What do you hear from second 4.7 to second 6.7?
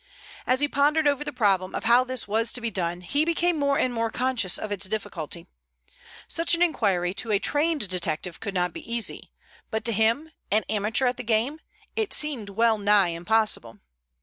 its difficulty. Such an